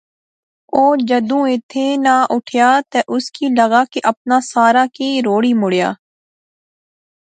او 0.75 0.83
جدوں 1.09 1.43
ایتھِیں 1.49 1.91
ناں 2.05 2.21
اٹھیا 2.33 2.69
تہ 2.91 2.99
اس 3.13 3.25
کی 3.35 3.45
لغا 3.57 3.81
کہ 3.91 3.99
اپنا 4.11 4.37
سارا 4.51 4.83
کی 4.95 5.09
روڑی 5.25 5.53
مڑیا 5.61 5.89